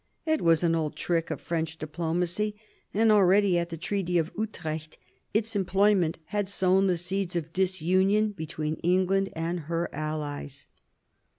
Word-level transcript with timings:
It 0.25 0.41
was 0.41 0.63
an 0.63 0.73
old 0.73 0.95
trick 0.95 1.29
of 1.29 1.39
French 1.39 1.77
diplomacy, 1.77 2.59
and 2.91 3.11
already 3.11 3.59
at 3.59 3.69
the 3.69 3.77
Treaty 3.77 4.17
of 4.17 4.31
Utrecht 4.35 4.97
its 5.31 5.55
employment 5.55 6.17
had 6.25 6.49
sown 6.49 6.87
the 6.87 6.97
seeds 6.97 7.35
of 7.35 7.53
disunion 7.53 8.31
between 8.31 8.77
England 8.77 9.29
and 9.35 9.59
her 9.69 9.93
allies. 9.93 10.65